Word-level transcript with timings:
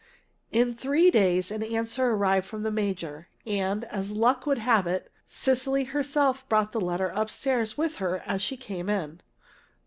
In 0.51 0.73
three 0.73 1.11
days 1.11 1.51
an 1.51 1.61
answer 1.61 2.07
arrived 2.07 2.47
from 2.47 2.63
the 2.63 2.71
major, 2.71 3.27
and, 3.45 3.83
as 3.83 4.11
luck 4.11 4.47
would 4.47 4.57
have 4.57 4.87
it, 4.87 5.11
Cecily 5.27 5.83
herself 5.83 6.43
brought 6.49 6.71
the 6.71 6.81
letter 6.81 7.09
upstairs 7.09 7.77
with 7.77 7.97
her 7.97 8.23
as 8.25 8.41
she 8.41 8.57
came 8.57 8.89
in. 8.89 9.21